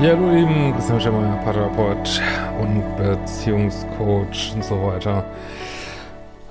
[0.00, 2.22] Ja, hallo lieben, Christian Schemmer, Paartherapeut
[2.60, 5.24] und Beziehungscoach und so weiter.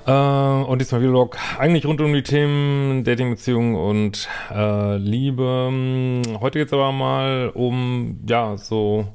[0.06, 5.72] Äh, und diesmal Vlog eigentlich rund um die Themen Dating, Beziehung und äh, Liebe.
[6.40, 9.08] Heute geht es aber mal um, ja, so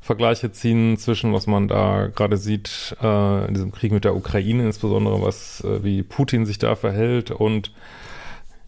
[0.00, 4.62] Vergleiche ziehen zwischen, was man da gerade sieht äh, in diesem Krieg mit der Ukraine,
[4.62, 7.70] insbesondere was, äh, wie Putin sich da verhält und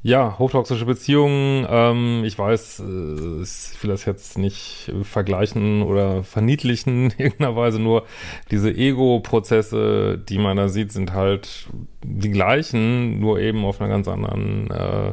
[0.03, 7.11] ja, hochtoxische Beziehungen, ähm, ich weiß, äh, ich will das jetzt nicht vergleichen oder verniedlichen
[7.11, 8.05] in irgendeiner Weise, nur
[8.51, 11.67] diese Ego-Prozesse, die man da sieht, sind halt
[12.05, 15.13] die gleichen, nur eben auf einer ganz anderen äh,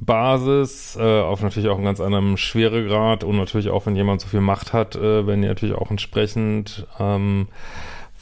[0.00, 4.28] Basis, äh, auf natürlich auch einem ganz anderen Schweregrad und natürlich auch, wenn jemand so
[4.28, 7.48] viel Macht hat, äh, wenn die natürlich auch entsprechend ähm,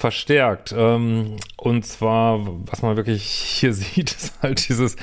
[0.02, 0.74] verstärkt.
[0.76, 4.96] Ähm, und zwar, was man wirklich hier sieht, ist halt dieses,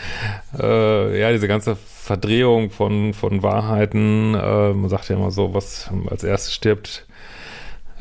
[0.59, 4.35] äh, ja, diese ganze Verdrehung von, von Wahrheiten.
[4.35, 7.07] Äh, man sagt ja immer so, was als erstes stirbt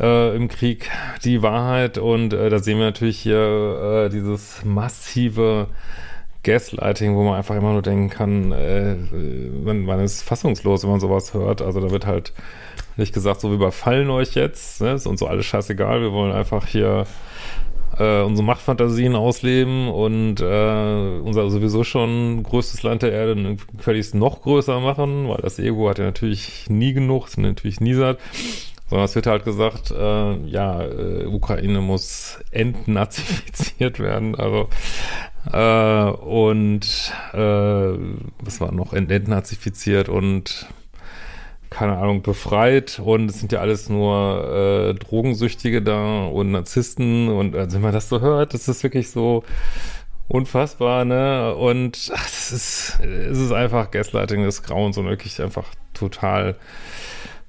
[0.00, 0.90] äh, im Krieg,
[1.24, 1.98] die Wahrheit.
[1.98, 5.68] Und äh, da sehen wir natürlich hier äh, dieses massive
[6.42, 11.00] Gaslighting, wo man einfach immer nur denken kann, äh, man, man ist fassungslos, wenn man
[11.00, 11.62] sowas hört.
[11.62, 12.32] Also da wird halt
[12.98, 14.92] nicht gesagt, so wir überfallen euch jetzt, ne?
[14.92, 17.06] ist uns so alles scheißegal, wir wollen einfach hier
[17.98, 24.42] äh, unsere Machtfantasien ausleben und äh, unser sowieso schon größtes Land der Erde völlig noch
[24.42, 28.18] größer machen, weil das Ego hat ja natürlich nie genug, ist natürlich nie satt.
[28.88, 34.68] Sondern es wird halt gesagt, äh, ja, äh, Ukraine muss entnazifiziert werden, also
[35.52, 37.38] äh, und äh,
[38.40, 40.68] was war noch entnazifiziert und
[41.70, 47.54] keine Ahnung, befreit und es sind ja alles nur äh, Drogensüchtige da und Narzissten und
[47.54, 49.44] also wenn man das so hört, das ist wirklich so
[50.28, 51.54] unfassbar, ne?
[51.54, 56.56] Und ach, ist, es ist einfach Gaslighting des Grauens und wirklich einfach total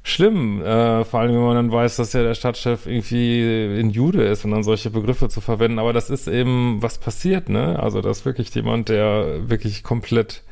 [0.03, 0.61] schlimm.
[0.61, 4.45] Äh, vor allem, wenn man dann weiß, dass ja der Stadtchef irgendwie ein Jude ist
[4.45, 5.79] und dann solche Begriffe zu verwenden.
[5.79, 7.79] Aber das ist eben, was passiert, ne?
[7.79, 10.43] Also, das ist wirklich jemand, der wirklich komplett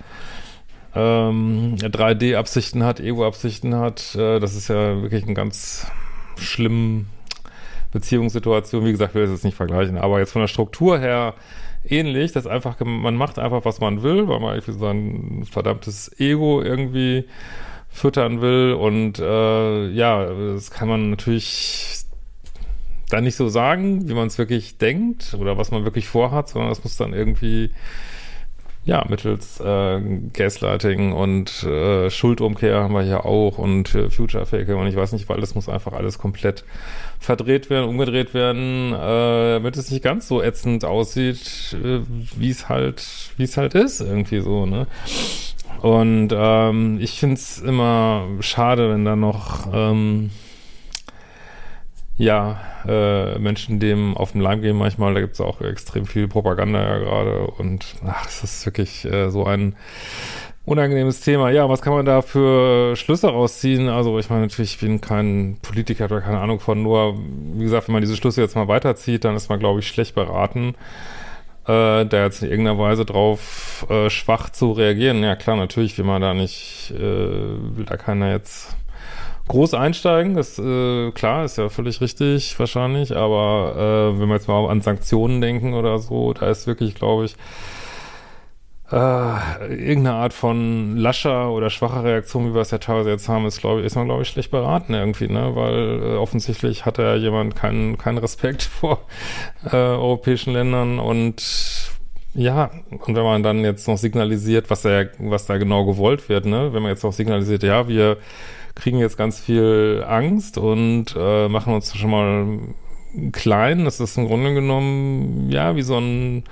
[0.97, 4.15] ähm, 3D-Absichten hat, Ego-Absichten hat.
[4.15, 5.87] Äh, das ist ja wirklich ein ganz
[6.37, 7.07] schlimm
[7.91, 8.85] Beziehungssituation.
[8.85, 11.33] Wie gesagt, ich will das jetzt nicht vergleichen, aber jetzt von der Struktur her
[11.87, 16.61] ähnlich, dass einfach, man macht einfach, was man will, weil man irgendwie sein verdammtes Ego
[16.61, 17.25] irgendwie
[17.89, 22.03] füttern will und äh, ja, das kann man natürlich
[23.09, 26.69] dann nicht so sagen, wie man es wirklich denkt oder was man wirklich vorhat, sondern
[26.69, 27.71] das muss dann irgendwie
[28.87, 29.99] ja, mittels äh,
[30.31, 35.11] Gaslighting und äh, Schuldumkehr haben wir hier auch und äh, Future Fake und ich weiß
[35.11, 36.63] nicht, weil das muss einfach alles komplett
[37.19, 41.99] verdreht werden, umgedreht werden, äh, damit es nicht ganz so ätzend aussieht, äh,
[42.37, 43.05] wie es halt,
[43.35, 44.87] wie es halt ist, irgendwie so, ne?
[45.81, 50.29] Und ähm, ich find's immer schade, wenn da noch ähm,
[52.17, 56.27] ja, äh, Menschen dem auf den Leim gehen manchmal, da gibt es auch extrem viel
[56.27, 59.75] Propaganda ja gerade und ach, es ist wirklich äh, so ein
[60.65, 61.49] unangenehmes Thema.
[61.49, 63.87] Ja, was kann man da für Schlüsse rausziehen?
[63.87, 67.17] Also ich meine natürlich, ich bin kein Politiker oder keine Ahnung von, nur
[67.53, 70.13] wie gesagt, wenn man diese Schlüsse jetzt mal weiterzieht, dann ist man, glaube ich, schlecht
[70.13, 70.75] beraten,
[71.67, 75.23] äh, da jetzt in irgendeiner Weise drauf äh, schwach zu reagieren.
[75.23, 78.75] Ja klar, natürlich will man da nicht, äh, will da keiner jetzt
[79.47, 84.47] groß einsteigen, das äh, klar, ist ja völlig richtig wahrscheinlich, aber äh, wenn wir jetzt
[84.47, 87.35] mal an Sanktionen denken oder so, da ist wirklich, glaube ich,
[88.91, 88.95] äh,
[89.69, 93.59] irgendeine Art von lascher oder schwacher Reaktion, wie wir es ja teilweise jetzt haben, ist,
[93.59, 95.55] glaube ich, ist man, glaube ich, schlecht beraten irgendwie, ne?
[95.55, 98.99] Weil äh, offensichtlich hat ja jemand keinen keinen Respekt vor
[99.65, 101.91] äh, europäischen Ländern und
[102.33, 106.45] ja, und wenn man dann jetzt noch signalisiert, was da, was da genau gewollt wird,
[106.45, 106.71] ne?
[106.71, 108.17] Wenn man jetzt noch signalisiert, ja, wir
[108.77, 112.59] kriegen jetzt ganz viel Angst und äh, machen uns schon mal
[113.31, 113.85] klein.
[113.85, 116.43] Das ist im Grunde genommen, ja, wie so ein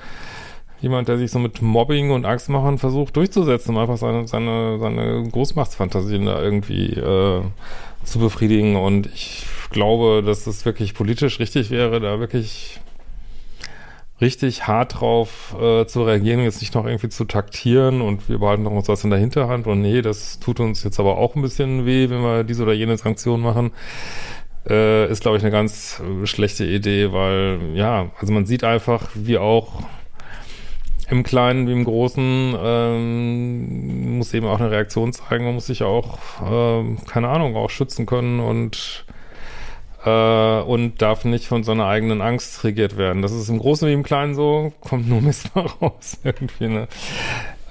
[0.82, 5.24] jemand, der sich so mit Mobbing und Angstmachen versucht durchzusetzen, um einfach seine, seine, seine
[5.32, 7.42] Großmachtsfantasien da irgendwie äh,
[8.04, 8.76] zu befriedigen.
[8.76, 12.80] Und ich glaube, dass es wirklich politisch richtig wäre, da wirklich
[14.22, 18.64] richtig hart drauf äh, zu reagieren, jetzt nicht noch irgendwie zu taktieren und wir behalten
[18.64, 21.42] noch uns was in der Hinterhand und nee, das tut uns jetzt aber auch ein
[21.42, 23.72] bisschen weh, wenn wir diese oder jene Sanktion machen,
[24.70, 29.38] äh, ist, glaube ich, eine ganz schlechte Idee, weil, ja, also man sieht einfach, wie
[29.38, 29.84] auch
[31.10, 35.84] im Kleinen wie im Großen ähm, muss eben auch eine Reaktion zeigen, man muss sich
[35.84, 39.06] auch, äh, keine Ahnung, auch schützen können und
[40.06, 43.22] äh, und darf nicht von seiner eigenen Angst regiert werden.
[43.22, 46.88] Das ist im Großen wie im Kleinen so, kommt nur Mist mal raus irgendwie, ne?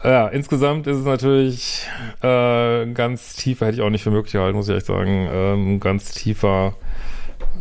[0.02, 1.86] Ja, insgesamt ist es natürlich
[2.20, 5.80] äh, ganz tiefer, hätte ich auch nicht für möglich gehalten, muss ich echt sagen, ähm,
[5.80, 6.74] ganz tiefer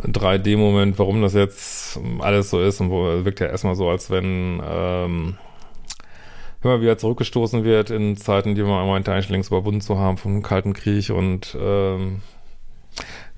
[0.06, 4.62] 3D-Moment, warum das jetzt alles so ist und wo wirkt ja erstmal so, als wenn
[4.66, 5.38] ähm,
[6.64, 10.42] immer wieder zurückgestoßen wird in Zeiten, die man meinte, eigentlich längst überwunden zu haben vom
[10.42, 12.22] Kalten Krieg und ähm,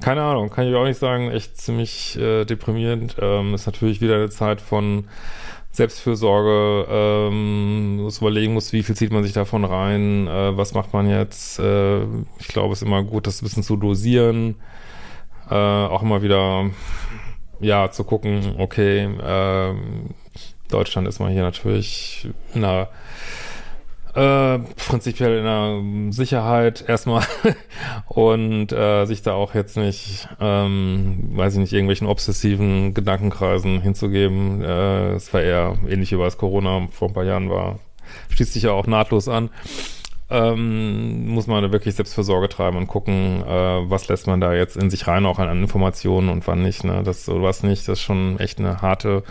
[0.01, 3.15] keine Ahnung, kann ich auch nicht sagen, echt ziemlich äh, deprimierend.
[3.19, 5.07] Ähm, ist natürlich wieder eine Zeit von
[5.71, 10.94] Selbstfürsorge, ähm, muss überlegen muss, wie viel zieht man sich davon rein, äh, was macht
[10.94, 11.59] man jetzt.
[11.59, 12.03] Äh,
[12.39, 14.56] ich glaube, es ist immer gut, das ein bisschen zu dosieren.
[15.50, 16.69] Äh, auch immer wieder,
[17.59, 19.75] ja, zu gucken, okay, äh,
[20.69, 22.89] Deutschland ist man hier natürlich in einer
[24.15, 27.23] äh, prinzipiell in einer Sicherheit erstmal
[28.07, 34.62] und äh, sich da auch jetzt nicht, ähm, weiß ich nicht, irgendwelchen obsessiven Gedankenkreisen hinzugeben.
[34.63, 37.79] Äh, es war eher ähnlich wie was Corona vor ein paar Jahren war.
[38.29, 39.50] Schließt sich ja auch nahtlos an.
[40.29, 44.75] Ähm, muss man da wirklich Selbstversorge treiben und gucken, äh, was lässt man da jetzt
[44.75, 46.83] in sich rein, auch an Informationen und wann nicht.
[46.83, 47.03] Ne?
[47.03, 49.23] Das so was nicht, das ist schon echt eine harte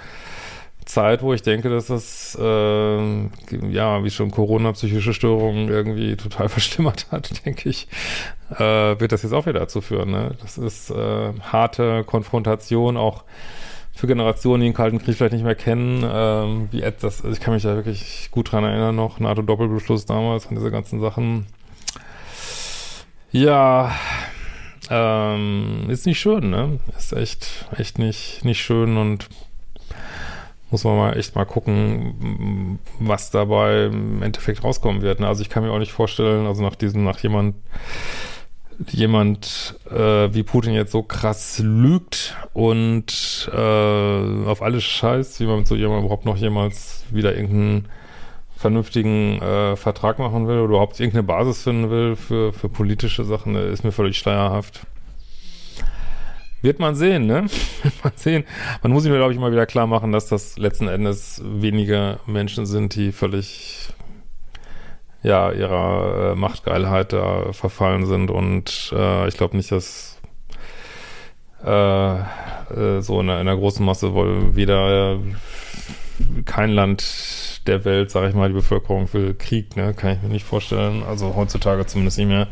[0.85, 3.29] Zeit, wo ich denke, dass das, äh,
[3.71, 7.89] ja, wie schon Corona psychische Störungen irgendwie total verschlimmert hat, denke ich,
[8.51, 8.59] äh,
[9.01, 10.11] wird das jetzt auch wieder dazu führen.
[10.11, 10.33] Ne?
[10.43, 13.25] Das ist äh, harte Konfrontation, auch
[13.95, 17.55] für Generationen, die den Kalten Krieg vielleicht nicht mehr kennen, ähm, wie das, ich kann
[17.55, 21.47] mich da wirklich gut dran erinnern noch, NATO-Doppelbeschluss damals und diese ganzen Sachen.
[23.31, 23.93] Ja,
[24.91, 26.81] ähm, ist nicht schön, ne?
[26.99, 29.29] Ist echt, echt nicht, nicht schön und
[30.75, 35.21] muss man mal echt mal gucken, was dabei im Endeffekt rauskommen wird.
[35.21, 35.29] Ne?
[35.29, 37.55] Also ich kann mir auch nicht vorstellen, also nach diesem, nach jemand,
[38.91, 45.59] jemand äh, wie Putin jetzt so krass lügt und äh, auf alles scheißt, wie man
[45.59, 47.89] mit so jemandem überhaupt noch jemals wieder irgendeinen
[48.57, 53.55] vernünftigen äh, Vertrag machen will oder überhaupt irgendeine Basis finden will für, für politische Sachen,
[53.55, 54.89] ist mir völlig schleierhaft.
[56.65, 57.43] Wird man sehen, ne?
[57.83, 58.45] Wird man sehen.
[58.83, 62.21] Man muss sich mir, glaube ich, mal wieder klar machen, dass das letzten Endes weniger
[62.27, 63.91] Menschen sind, die völlig
[65.23, 70.19] ja, ihrer äh, Machtgeilheit da verfallen sind und äh, ich glaube nicht, dass
[71.63, 75.19] äh, äh, so in einer, in einer, großen Masse wohl wieder
[76.47, 79.93] kein Land der Welt, sage ich mal, die Bevölkerung will Krieg, ne?
[79.93, 81.03] Kann ich mir nicht vorstellen.
[81.03, 82.49] Also heutzutage zumindest nicht mehr.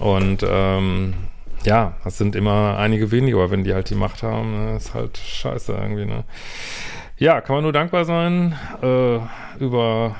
[0.00, 1.14] Und ähm,
[1.64, 5.18] ja, das sind immer einige wenige, aber wenn die halt die Macht haben, ist halt
[5.18, 6.24] scheiße irgendwie, ne?
[7.18, 9.18] Ja, kann man nur dankbar sein, äh,
[9.58, 10.16] über,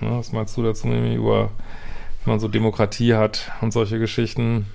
[0.00, 1.50] ne, was meinst du dazu, nämlich über,
[2.24, 4.66] wenn man so Demokratie hat und solche Geschichten.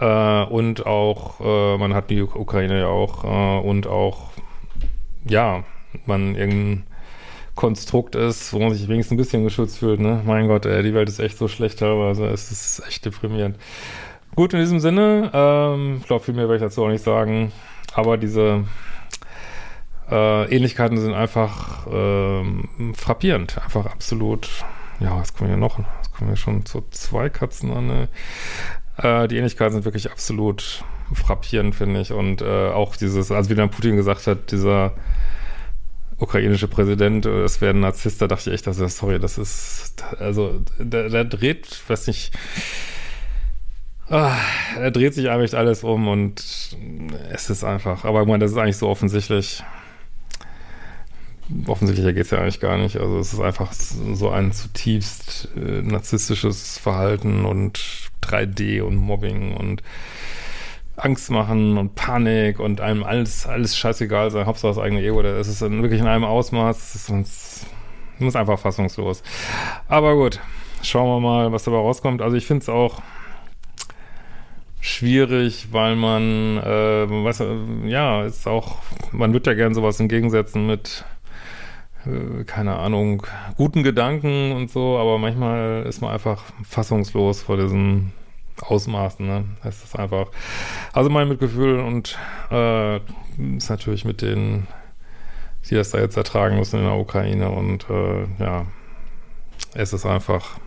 [0.00, 4.30] Äh, und auch, äh, man hat die Ukraine ja auch, äh, und auch,
[5.24, 5.62] ja,
[6.06, 6.87] man irgendein
[7.58, 10.22] Konstrukt ist, wo man sich wenigstens ein bisschen geschützt fühlt, ne?
[10.24, 13.56] Mein Gott, ey, die Welt ist echt so schlecht teilweise, es ist echt deprimierend.
[14.36, 17.50] Gut, in diesem Sinne, ähm, ich glaube, viel mehr werde ich dazu auch nicht sagen,
[17.94, 18.62] aber diese
[20.08, 22.44] äh, Ähnlichkeiten sind einfach äh,
[22.94, 24.48] frappierend, einfach absolut,
[25.00, 25.80] ja, was kommen wir noch?
[25.80, 28.08] Was kommen wir schon zu zwei Katzen an, ne?
[28.98, 33.56] Äh, die Ähnlichkeiten sind wirklich absolut frappierend, finde ich, und äh, auch dieses, also wie
[33.56, 34.92] dann Putin gesagt hat, dieser
[36.18, 40.02] ukrainische Präsident, äh, es wäre ein Narzisst, da dachte ich echt, dass sorry, das ist,
[40.18, 42.32] also, der, der dreht, weiß nicht,
[44.08, 44.36] ah,
[44.76, 46.40] er dreht sich eigentlich alles um und
[47.30, 49.62] es ist einfach, aber ich meine, das ist eigentlich so offensichtlich,
[51.66, 55.82] offensichtlicher geht es ja eigentlich gar nicht, also es ist einfach so ein zutiefst äh,
[55.82, 57.80] narzisstisches Verhalten und
[58.22, 59.82] 3D und Mobbing und
[60.98, 65.48] Angst machen und Panik und einem alles, alles scheißegal sein, Hauptsache das eigene Ego, das
[65.48, 67.66] ist wirklich in einem Ausmaß, das
[68.18, 69.22] ist einfach fassungslos.
[69.86, 70.40] Aber gut,
[70.82, 72.20] schauen wir mal, was dabei rauskommt.
[72.20, 73.00] Also ich finde es auch
[74.80, 77.44] schwierig, weil man, äh, weiß,
[77.86, 78.76] ja, ist auch,
[79.12, 81.04] man wird ja gern sowas entgegensetzen mit,
[82.06, 83.24] äh, keine Ahnung,
[83.56, 88.12] guten Gedanken und so, aber manchmal ist man einfach fassungslos vor diesen
[88.62, 89.44] Ausmaßen, ne?
[89.62, 90.28] Das ist einfach.
[90.92, 92.18] Also mein Mitgefühl und
[92.50, 92.96] äh,
[93.56, 94.66] ist natürlich mit denen,
[95.68, 98.66] die das da jetzt ertragen müssen in der Ukraine und äh, ja,
[99.74, 100.58] es ist einfach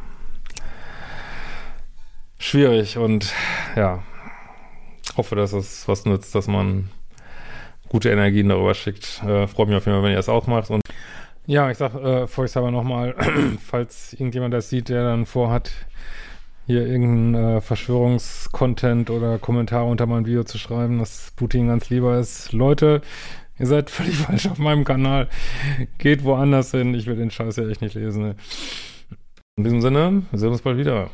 [2.37, 3.33] schwierig und
[3.75, 4.03] ja,
[5.17, 6.89] hoffe, dass es was nützt, dass man
[7.89, 9.21] gute Energien darüber schickt.
[9.23, 10.81] Äh, Freue mich auf jeden Fall, wenn ihr es auch macht und
[11.47, 13.15] ja, ich sag äh, vorsichtshalber nochmal,
[13.65, 15.71] falls irgendjemand das sieht, der dann vorhat,
[16.67, 22.17] hier irgendeinen äh, Verschwörungskontent oder Kommentare unter mein Video zu schreiben, dass Putin ganz lieber
[22.19, 22.53] ist.
[22.53, 23.01] Leute,
[23.61, 25.29] Ihr seid völlig falsch auf meinem Kanal.
[25.99, 26.95] Geht woanders hin.
[26.95, 28.23] Ich will den Scheiß ja echt nicht lesen.
[28.23, 28.35] Ne?
[29.55, 31.11] In diesem Sinne, wir sehen uns bald wieder.